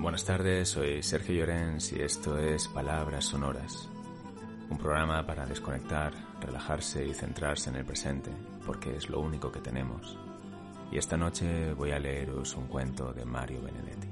Buenas 0.00 0.24
tardes, 0.24 0.70
soy 0.70 1.02
Sergio 1.02 1.34
Llorens 1.34 1.92
y 1.92 2.00
esto 2.00 2.38
es 2.38 2.68
Palabras 2.68 3.26
Sonoras, 3.26 3.86
un 4.70 4.78
programa 4.78 5.26
para 5.26 5.44
desconectar, 5.44 6.14
relajarse 6.40 7.06
y 7.06 7.12
centrarse 7.12 7.68
en 7.68 7.76
el 7.76 7.84
presente, 7.84 8.30
porque 8.64 8.96
es 8.96 9.10
lo 9.10 9.20
único 9.20 9.52
que 9.52 9.60
tenemos. 9.60 10.18
Y 10.90 10.96
esta 10.96 11.18
noche 11.18 11.74
voy 11.74 11.90
a 11.90 11.98
leeros 11.98 12.56
un 12.56 12.66
cuento 12.66 13.12
de 13.12 13.26
Mario 13.26 13.60
Benedetti. 13.60 14.08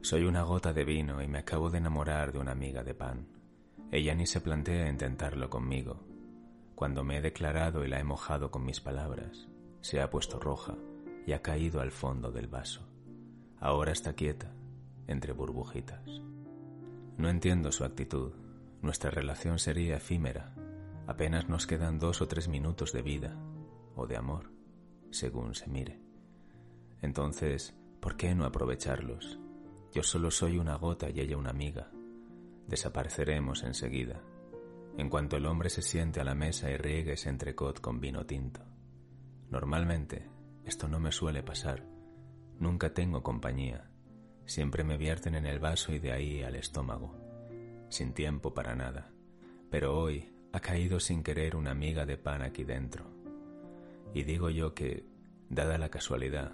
Soy 0.00 0.22
una 0.22 0.44
gota 0.44 0.72
de 0.72 0.84
vino 0.84 1.20
y 1.20 1.26
me 1.26 1.40
acabo 1.40 1.70
de 1.70 1.78
enamorar 1.78 2.32
de 2.32 2.38
una 2.38 2.52
amiga 2.52 2.84
de 2.84 2.94
pan. 2.94 3.26
Ella 3.90 4.14
ni 4.14 4.28
se 4.28 4.40
plantea 4.40 4.88
intentarlo 4.88 5.50
conmigo. 5.50 6.06
Cuando 6.76 7.02
me 7.02 7.16
he 7.16 7.20
declarado 7.20 7.84
y 7.84 7.88
la 7.88 7.98
he 7.98 8.04
mojado 8.04 8.52
con 8.52 8.64
mis 8.64 8.80
palabras, 8.80 9.48
se 9.80 10.00
ha 10.00 10.08
puesto 10.08 10.38
roja 10.38 10.76
y 11.26 11.32
ha 11.32 11.42
caído 11.42 11.80
al 11.80 11.90
fondo 11.90 12.30
del 12.30 12.46
vaso. 12.46 12.91
Ahora 13.62 13.92
está 13.92 14.14
quieta, 14.14 14.52
entre 15.06 15.32
burbujitas. 15.32 16.20
No 17.16 17.28
entiendo 17.28 17.70
su 17.70 17.84
actitud. 17.84 18.32
Nuestra 18.80 19.12
relación 19.12 19.60
sería 19.60 19.98
efímera. 19.98 20.52
Apenas 21.06 21.48
nos 21.48 21.68
quedan 21.68 22.00
dos 22.00 22.20
o 22.22 22.26
tres 22.26 22.48
minutos 22.48 22.92
de 22.92 23.02
vida, 23.02 23.36
o 23.94 24.08
de 24.08 24.16
amor, 24.16 24.50
según 25.12 25.54
se 25.54 25.68
mire. 25.68 26.00
Entonces, 27.02 27.72
¿por 28.00 28.16
qué 28.16 28.34
no 28.34 28.46
aprovecharlos? 28.46 29.38
Yo 29.92 30.02
solo 30.02 30.32
soy 30.32 30.58
una 30.58 30.74
gota 30.74 31.08
y 31.08 31.20
ella 31.20 31.36
una 31.36 31.50
amiga. 31.50 31.88
Desapareceremos 32.66 33.62
enseguida, 33.62 34.20
en 34.98 35.08
cuanto 35.08 35.36
el 35.36 35.46
hombre 35.46 35.70
se 35.70 35.82
siente 35.82 36.20
a 36.20 36.24
la 36.24 36.34
mesa 36.34 36.68
y 36.68 36.76
riegue 36.78 37.12
ese 37.12 37.28
entrecot 37.28 37.80
con 37.80 38.00
vino 38.00 38.26
tinto. 38.26 38.60
Normalmente, 39.50 40.28
esto 40.64 40.88
no 40.88 40.98
me 40.98 41.12
suele 41.12 41.44
pasar 41.44 41.91
Nunca 42.62 42.94
tengo 42.94 43.24
compañía. 43.24 43.90
Siempre 44.46 44.84
me 44.84 44.96
vierten 44.96 45.34
en 45.34 45.46
el 45.46 45.58
vaso 45.58 45.92
y 45.92 45.98
de 45.98 46.12
ahí 46.12 46.44
al 46.44 46.54
estómago. 46.54 47.12
Sin 47.88 48.12
tiempo 48.12 48.54
para 48.54 48.76
nada. 48.76 49.10
Pero 49.68 49.98
hoy 49.98 50.32
ha 50.52 50.60
caído 50.60 51.00
sin 51.00 51.24
querer 51.24 51.56
una 51.56 51.72
amiga 51.72 52.06
de 52.06 52.18
pan 52.18 52.40
aquí 52.40 52.62
dentro. 52.62 53.04
Y 54.14 54.22
digo 54.22 54.48
yo 54.48 54.74
que, 54.74 55.04
dada 55.48 55.76
la 55.76 55.88
casualidad, 55.88 56.52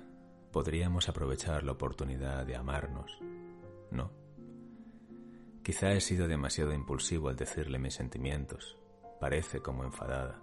podríamos 0.50 1.10
aprovechar 1.10 1.62
la 1.62 1.72
oportunidad 1.72 2.46
de 2.46 2.56
amarnos. 2.56 3.18
¿No? 3.90 4.10
Quizá 5.62 5.92
he 5.92 6.00
sido 6.00 6.26
demasiado 6.26 6.72
impulsivo 6.72 7.28
al 7.28 7.36
decirle 7.36 7.78
mis 7.78 7.92
sentimientos. 7.92 8.78
Parece 9.20 9.60
como 9.60 9.84
enfadada. 9.84 10.40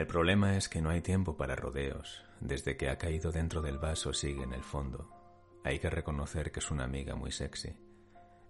El 0.00 0.06
problema 0.06 0.56
es 0.56 0.70
que 0.70 0.80
no 0.80 0.88
hay 0.88 1.02
tiempo 1.02 1.36
para 1.36 1.54
rodeos. 1.54 2.24
Desde 2.40 2.74
que 2.78 2.88
ha 2.88 2.96
caído 2.96 3.32
dentro 3.32 3.60
del 3.60 3.76
vaso 3.76 4.14
sigue 4.14 4.42
en 4.42 4.54
el 4.54 4.64
fondo. 4.64 5.10
Hay 5.62 5.78
que 5.78 5.90
reconocer 5.90 6.50
que 6.50 6.60
es 6.60 6.70
una 6.70 6.84
amiga 6.84 7.16
muy 7.16 7.30
sexy. 7.30 7.76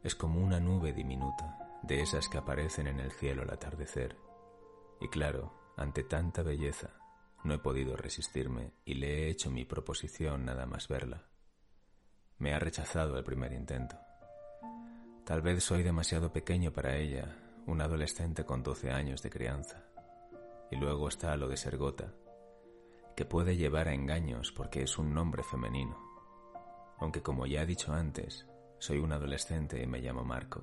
Es 0.04 0.14
como 0.14 0.40
una 0.40 0.60
nube 0.60 0.92
diminuta, 0.92 1.80
de 1.82 2.02
esas 2.02 2.28
que 2.28 2.38
aparecen 2.38 2.86
en 2.86 3.00
el 3.00 3.10
cielo 3.10 3.42
al 3.42 3.50
atardecer. 3.50 4.16
Y 5.00 5.08
claro, 5.08 5.52
ante 5.76 6.04
tanta 6.04 6.44
belleza, 6.44 6.90
no 7.42 7.54
he 7.54 7.58
podido 7.58 7.96
resistirme 7.96 8.70
y 8.84 8.94
le 8.94 9.24
he 9.24 9.28
hecho 9.28 9.50
mi 9.50 9.64
proposición 9.64 10.44
nada 10.44 10.66
más 10.66 10.86
verla. 10.86 11.24
Me 12.38 12.54
ha 12.54 12.60
rechazado 12.60 13.18
el 13.18 13.24
primer 13.24 13.52
intento. 13.54 13.96
Tal 15.24 15.42
vez 15.42 15.64
soy 15.64 15.82
demasiado 15.82 16.32
pequeño 16.32 16.72
para 16.72 16.96
ella, 16.96 17.36
un 17.66 17.80
adolescente 17.80 18.44
con 18.44 18.62
doce 18.62 18.92
años 18.92 19.20
de 19.20 19.30
crianza. 19.30 19.89
Y 20.70 20.76
luego 20.76 21.08
está 21.08 21.36
lo 21.36 21.48
de 21.48 21.56
ser 21.56 21.76
gota, 21.76 22.14
que 23.16 23.24
puede 23.24 23.56
llevar 23.56 23.88
a 23.88 23.94
engaños 23.94 24.52
porque 24.52 24.82
es 24.82 24.98
un 24.98 25.12
nombre 25.12 25.42
femenino. 25.42 25.98
Aunque 26.98 27.22
como 27.22 27.46
ya 27.46 27.62
he 27.62 27.66
dicho 27.66 27.92
antes, 27.92 28.46
soy 28.78 28.98
un 28.98 29.12
adolescente 29.12 29.82
y 29.82 29.86
me 29.86 30.00
llamo 30.00 30.24
Marco. 30.24 30.62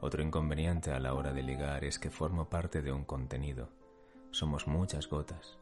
Otro 0.00 0.22
inconveniente 0.22 0.90
a 0.90 0.98
la 0.98 1.14
hora 1.14 1.32
de 1.32 1.42
ligar 1.42 1.84
es 1.84 1.98
que 1.98 2.10
formo 2.10 2.50
parte 2.50 2.82
de 2.82 2.92
un 2.92 3.04
contenido. 3.04 3.70
Somos 4.30 4.66
muchas 4.66 5.08
gotas, 5.08 5.58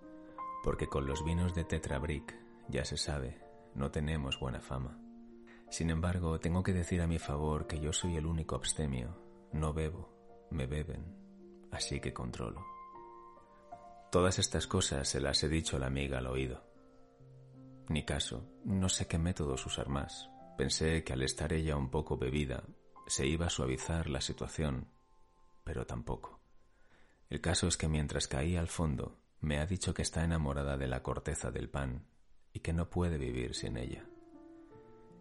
porque 0.64 0.88
con 0.88 1.06
los 1.06 1.24
vinos 1.24 1.54
de 1.54 1.64
Tetrabric, 1.64 2.36
ya 2.68 2.84
se 2.84 2.96
sabe, 2.96 3.38
no 3.74 3.90
tenemos 3.90 4.40
buena 4.40 4.60
fama. 4.60 4.98
Sin 5.70 5.90
embargo, 5.90 6.40
tengo 6.40 6.62
que 6.62 6.72
decir 6.72 7.00
a 7.00 7.06
mi 7.06 7.18
favor 7.18 7.66
que 7.66 7.80
yo 7.80 7.92
soy 7.92 8.16
el 8.16 8.26
único 8.26 8.56
abstemio, 8.56 9.16
no 9.52 9.72
bebo, 9.72 10.12
me 10.50 10.66
beben, 10.66 11.04
así 11.70 12.00
que 12.00 12.12
controlo. 12.12 12.71
Todas 14.12 14.38
estas 14.38 14.66
cosas 14.66 15.08
se 15.08 15.22
las 15.22 15.42
he 15.42 15.48
dicho 15.48 15.76
a 15.76 15.80
la 15.80 15.86
amiga 15.86 16.18
al 16.18 16.26
oído. 16.26 16.62
Ni 17.88 18.04
caso, 18.04 18.46
no 18.62 18.90
sé 18.90 19.06
qué 19.06 19.16
métodos 19.16 19.64
usar 19.64 19.88
más. 19.88 20.28
Pensé 20.58 21.02
que 21.02 21.14
al 21.14 21.22
estar 21.22 21.50
ella 21.54 21.78
un 21.78 21.88
poco 21.88 22.18
bebida 22.18 22.62
se 23.06 23.26
iba 23.26 23.46
a 23.46 23.50
suavizar 23.50 24.10
la 24.10 24.20
situación, 24.20 24.88
pero 25.64 25.86
tampoco. 25.86 26.42
El 27.30 27.40
caso 27.40 27.66
es 27.66 27.78
que 27.78 27.88
mientras 27.88 28.28
caía 28.28 28.60
al 28.60 28.68
fondo, 28.68 29.16
me 29.40 29.60
ha 29.60 29.64
dicho 29.64 29.94
que 29.94 30.02
está 30.02 30.22
enamorada 30.22 30.76
de 30.76 30.88
la 30.88 31.02
corteza 31.02 31.50
del 31.50 31.70
pan 31.70 32.04
y 32.52 32.60
que 32.60 32.74
no 32.74 32.90
puede 32.90 33.16
vivir 33.16 33.54
sin 33.54 33.78
ella. 33.78 34.04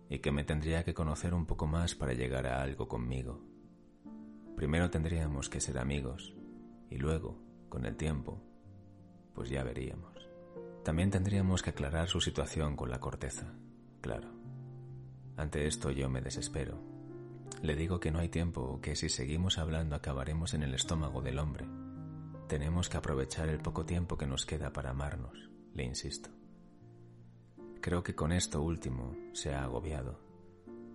Y 0.09 0.19
que 0.19 0.34
me 0.34 0.44
tendría 0.44 0.84
que 0.84 0.94
conocer 0.94 1.34
un 1.34 1.46
poco 1.46 1.66
más 1.66 1.96
para 1.96 2.12
llegar 2.12 2.46
a 2.46 2.62
algo 2.62 2.90
conmigo. 2.90 3.41
Primero 4.58 4.90
tendríamos 4.90 5.47
que 5.47 5.62
ser 5.62 5.78
amigos 5.78 6.34
y 6.90 6.97
luego, 6.97 7.41
con 7.69 7.85
el 7.85 7.96
tiempo, 7.96 8.50
pues 9.33 9.49
ya 9.49 9.63
veríamos. 9.63 10.11
También 10.83 11.11
tendríamos 11.11 11.61
que 11.61 11.69
aclarar 11.71 12.07
su 12.07 12.21
situación 12.21 12.75
con 12.75 12.89
la 12.89 12.99
corteza, 12.99 13.53
claro. 14.01 14.29
Ante 15.37 15.67
esto 15.67 15.91
yo 15.91 16.09
me 16.09 16.21
desespero. 16.21 16.79
Le 17.61 17.75
digo 17.75 17.99
que 17.99 18.11
no 18.11 18.19
hay 18.19 18.29
tiempo, 18.29 18.79
que 18.81 18.95
si 18.95 19.09
seguimos 19.09 19.57
hablando 19.57 19.95
acabaremos 19.95 20.53
en 20.53 20.63
el 20.63 20.73
estómago 20.73 21.21
del 21.21 21.37
hombre. 21.39 21.67
Tenemos 22.47 22.89
que 22.89 22.97
aprovechar 22.97 23.49
el 23.49 23.59
poco 23.59 23.85
tiempo 23.85 24.17
que 24.17 24.25
nos 24.25 24.45
queda 24.45 24.73
para 24.73 24.89
amarnos, 24.89 25.49
le 25.73 25.83
insisto. 25.83 26.29
Creo 27.79 28.03
que 28.03 28.15
con 28.15 28.31
esto 28.31 28.61
último 28.61 29.15
se 29.33 29.53
ha 29.53 29.63
agobiado. 29.63 30.19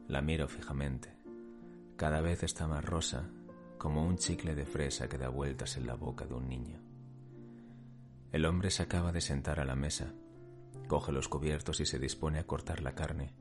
La 0.09 0.23
miro 0.23 0.49
fijamente. 0.49 1.17
Cada 1.97 2.21
vez 2.21 2.43
está 2.43 2.69
más 2.69 2.85
rosa, 2.85 3.29
como 3.79 4.05
un 4.05 4.17
chicle 4.17 4.55
de 4.55 4.67
fresa 4.67 5.09
que 5.09 5.19
da 5.19 5.29
vueltas 5.29 5.77
en 5.77 5.87
la 5.87 5.95
boca 5.95 6.27
de 6.27 6.35
un 6.35 6.49
niño. 6.49 6.86
El 8.33 8.45
hombre 8.45 8.71
se 8.71 8.83
acaba 8.83 9.13
de 9.13 9.21
sentar 9.21 9.61
a 9.61 9.65
la 9.65 9.77
mesa, 9.77 10.13
coge 10.89 11.13
los 11.13 11.29
cubiertos 11.29 11.81
y 11.81 11.87
se 11.87 11.99
dispone 11.99 12.39
a 12.39 12.47
cortar 12.47 12.83
la 12.83 12.95
carne. 12.95 13.35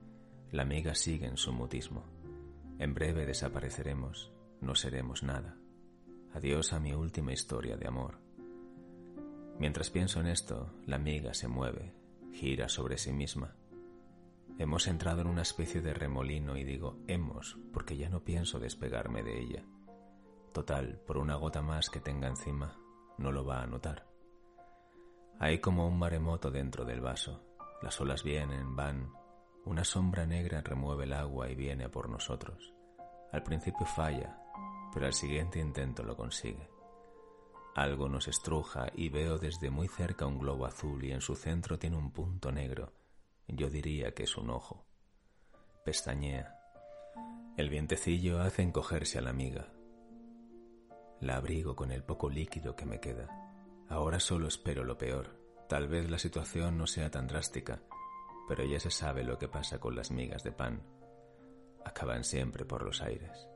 La 0.52 0.64
amiga 0.64 0.96
sigue 0.96 1.28
en 1.28 1.38
su 1.38 1.52
mutismo. 1.52 2.04
En 2.80 2.94
breve 2.94 3.26
desapareceremos, 3.26 4.32
no 4.62 4.76
seremos 4.76 5.24
nada. 5.24 5.58
Adiós 6.34 6.74
a 6.74 6.80
mi 6.80 6.94
última 6.94 7.34
historia 7.34 7.78
de 7.78 7.88
amor. 7.88 8.20
Mientras 9.60 9.90
pienso 9.90 10.20
en 10.20 10.28
esto, 10.28 10.74
la 10.86 10.98
amiga 10.98 11.34
se 11.34 11.48
mueve, 11.48 11.94
gira 12.34 12.68
sobre 12.68 12.98
sí 12.98 13.14
misma. 13.14 13.56
Hemos 14.58 14.88
entrado 14.88 15.22
en 15.22 15.28
una 15.28 15.42
especie 15.42 15.82
de 15.82 15.94
remolino 15.94 16.58
y 16.58 16.64
digo 16.64 17.00
hemos 17.08 17.58
porque 17.74 17.98
ya 17.98 18.10
no 18.10 18.24
pienso 18.24 18.60
despegarme 18.60 19.24
de 19.24 19.42
ella. 19.42 19.66
Total, 20.54 21.02
por 21.06 21.18
una 21.18 21.36
gota 21.36 21.62
más 21.62 21.90
que 21.90 22.00
tenga 22.00 22.28
encima, 22.28 22.78
no 23.18 23.32
lo 23.32 23.46
va 23.46 23.62
a 23.62 23.68
notar. 23.68 24.15
Hay 25.40 25.60
como 25.60 25.88
un 25.88 26.00
maremoto 26.00 26.50
dentro 26.50 26.86
del 26.86 27.02
vaso. 27.02 27.44
Las 27.82 28.00
olas 28.00 28.24
vienen, 28.24 28.76
van. 28.76 29.12
Una 29.66 29.84
sombra 29.84 30.26
negra 30.26 30.62
remueve 30.62 31.04
el 31.04 31.14
agua 31.14 31.50
y 31.50 31.56
viene 31.56 31.86
a 31.86 31.92
por 31.92 32.10
nosotros. 32.10 32.74
Al 33.32 33.44
principio 33.44 33.86
falla, 33.86 34.38
pero 34.94 35.08
al 35.08 35.14
siguiente 35.14 35.60
intento 35.60 36.04
lo 36.04 36.16
consigue. 36.16 36.70
Algo 37.76 38.08
nos 38.08 38.30
estruja 38.30 38.88
y 38.94 39.10
veo 39.10 39.38
desde 39.38 39.70
muy 39.70 39.90
cerca 39.90 40.26
un 40.26 40.40
globo 40.40 40.66
azul 40.66 41.04
y 41.04 41.12
en 41.12 41.20
su 41.20 41.36
centro 41.36 41.78
tiene 41.78 41.98
un 41.98 42.12
punto 42.12 42.52
negro. 42.52 42.94
Yo 43.48 43.70
diría 43.70 44.14
que 44.14 44.24
es 44.24 44.38
un 44.38 44.50
ojo. 44.50 44.86
Pestañea. 45.84 46.56
El 47.58 47.70
vientecillo 47.70 48.40
hace 48.40 48.62
encogerse 48.62 49.18
a 49.18 49.22
la 49.22 49.32
amiga. 49.32 49.68
La 51.20 51.36
abrigo 51.36 51.76
con 51.76 51.92
el 51.92 52.04
poco 52.04 52.30
líquido 52.30 52.76
que 52.78 52.86
me 52.86 53.02
queda. 53.02 53.45
Ahora 53.90 54.20
solo 54.20 54.48
espero 54.48 54.84
lo 54.84 54.98
peor, 54.98 55.46
Tal 55.68 55.88
vez 55.88 56.10
la 56.10 56.20
situación 56.20 56.78
no 56.78 56.86
sea 56.86 57.10
tan 57.10 57.28
drástica, 57.28 57.82
pero 58.48 58.64
ya 58.64 58.80
se 58.80 58.92
sabe 58.92 59.24
lo 59.24 59.40
que 59.40 59.48
pasa 59.48 59.80
con 59.80 59.96
las 59.96 60.12
migas 60.12 60.44
de 60.44 60.52
pan. 60.52 60.84
Acaban 61.84 62.24
siempre 62.24 62.66
por 62.66 62.84
los 62.84 63.02
aires. 63.02 63.48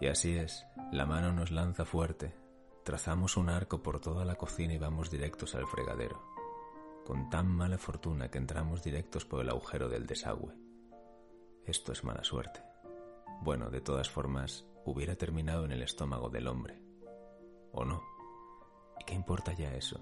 Y 0.00 0.06
así 0.06 0.36
es, 0.36 0.64
la 0.92 1.06
mano 1.06 1.32
nos 1.32 1.50
lanza 1.50 1.84
fuerte, 1.84 2.36
trazamos 2.84 3.36
un 3.36 3.48
arco 3.48 3.82
por 3.82 3.98
toda 4.00 4.24
la 4.24 4.36
cocina 4.36 4.74
y 4.74 4.78
vamos 4.78 5.10
directos 5.10 5.56
al 5.56 5.66
fregadero, 5.66 6.22
con 7.04 7.28
tan 7.30 7.48
mala 7.48 7.78
fortuna 7.78 8.30
que 8.30 8.38
entramos 8.38 8.84
directos 8.84 9.24
por 9.24 9.40
el 9.40 9.50
agujero 9.50 9.88
del 9.88 10.06
desagüe. 10.06 10.54
Esto 11.64 11.90
es 11.90 12.04
mala 12.04 12.22
suerte. 12.22 12.62
Bueno, 13.42 13.70
de 13.70 13.80
todas 13.80 14.08
formas, 14.08 14.64
hubiera 14.84 15.16
terminado 15.16 15.64
en 15.64 15.72
el 15.72 15.82
estómago 15.82 16.28
del 16.30 16.46
hombre. 16.46 16.80
¿O 17.72 17.84
no? 17.84 18.17
¿Y 19.00 19.04
qué 19.04 19.14
importa 19.14 19.52
ya 19.52 19.74
eso? 19.74 20.00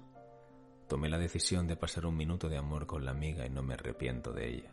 Tomé 0.87 1.09
la 1.09 1.17
decisión 1.17 1.67
de 1.67 1.75
pasar 1.75 2.05
un 2.05 2.15
minuto 2.15 2.47
de 2.47 2.57
amor 2.57 2.87
con 2.87 3.03
la 3.03 3.11
amiga 3.11 3.45
y 3.45 3.49
no 3.49 3.61
me 3.61 3.73
arrepiento 3.73 4.31
de 4.31 4.49
ella. 4.49 4.71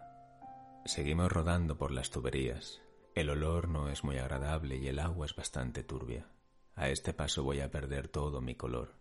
Seguimos 0.85 1.32
rodando 1.32 1.76
por 1.76 1.91
las 1.91 2.11
tuberías. 2.11 2.81
El 3.15 3.31
olor 3.31 3.69
no 3.69 3.88
es 3.88 4.05
muy 4.05 4.19
agradable 4.19 4.76
y 4.76 4.87
el 4.88 4.99
agua 4.99 5.26
es 5.26 5.35
bastante 5.35 5.82
turbia. 5.82 6.29
A 6.76 6.88
este 6.88 7.15
paso 7.15 7.43
voy 7.43 7.61
a 7.61 7.71
perder 7.71 8.09
todo 8.09 8.41
mi 8.41 8.55
color. 8.55 8.97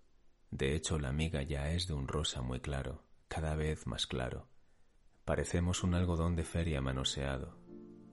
De 0.50 0.76
hecho, 0.76 1.00
la 1.00 1.10
amiga 1.10 1.42
ya 1.44 1.72
es 1.72 1.88
de 1.88 1.94
un 1.94 2.08
rosa 2.08 2.42
muy 2.42 2.60
claro, 2.60 3.04
cada 3.28 3.56
vez 3.56 3.88
más 3.88 4.08
claro. 4.08 4.48
Parecemos 5.26 5.84
un 5.84 5.96
algodón 5.96 6.36
de 6.36 6.44
feria 6.44 6.82
manoseado. 6.82 7.58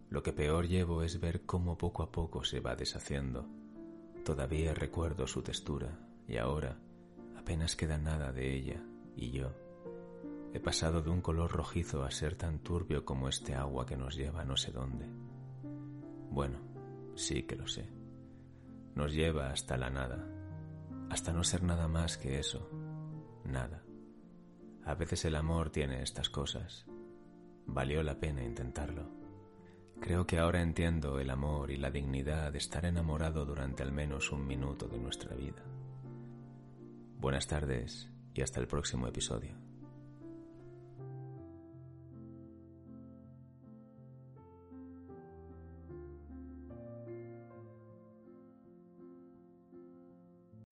Lo 0.09 0.23
que 0.23 0.33
peor 0.33 0.67
llevo 0.67 1.03
es 1.03 1.21
ver 1.21 1.45
cómo 1.47 1.77
poco 1.77 2.03
a 2.03 2.11
poco 2.11 2.45
se 2.45 2.61
va 2.61 2.77
deshaciendo. 2.77 3.47
Todavía 4.25 4.75
recuerdo 4.75 5.27
su 5.27 5.43
textura 5.43 5.99
y 6.27 6.37
ahora 6.37 6.79
apenas 7.51 7.75
queda 7.75 7.99
nada 7.99 8.31
de 8.31 8.55
ella 8.55 8.81
y 9.17 9.33
yo. 9.33 9.51
He 10.55 10.61
pasado 10.61 11.03
de 11.03 11.11
un 11.11 11.21
color 11.21 11.51
rojizo 11.51 12.05
a 12.05 12.11
ser 12.13 12.37
tan 12.37 12.61
turbio 12.61 13.05
como 13.05 13.29
este 13.29 13.57
agua 13.57 13.87
que 13.87 13.97
nos 13.97 14.15
lleva 14.15 14.45
no 14.45 14.57
sé 14.57 14.71
dónde. 14.71 15.07
Bueno, 16.31 16.61
sí 17.17 17.43
que 17.43 17.57
lo 17.57 17.67
sé. 17.67 17.91
Nos 18.95 19.13
lleva 19.13 19.51
hasta 19.51 19.77
la 19.77 19.91
nada, 19.91 20.25
hasta 21.11 21.33
no 21.33 21.43
ser 21.43 21.65
nada 21.65 21.89
más 21.89 22.19
que 22.19 22.39
eso, 22.39 22.71
nada. 23.45 23.83
A 24.85 24.95
veces 24.95 25.25
el 25.25 25.35
amor 25.35 25.71
tiene 25.71 26.05
estas 26.05 26.31
cosas. 26.31 26.87
Valió 27.67 28.05
la 28.05 28.21
pena 28.21 28.45
intentarlo. 28.45 29.11
Creo 30.01 30.25
que 30.25 30.39
ahora 30.39 30.63
entiendo 30.63 31.19
el 31.19 31.31
amor 31.31 31.73
y 31.73 31.79
la 31.79 31.91
dignidad 31.91 32.53
de 32.53 32.59
estar 32.59 32.85
enamorado 32.85 33.45
durante 33.45 33.83
al 33.83 33.91
menos 33.91 34.31
un 34.31 34.47
minuto 34.47 34.87
de 34.87 34.99
nuestra 34.99 35.35
vida. 35.35 35.65
Buenas 37.21 37.47
tardes 37.47 38.09
y 38.33 38.41
hasta 38.41 38.61
el 38.61 38.67
próximo 38.67 39.07
episodio. 39.07 39.70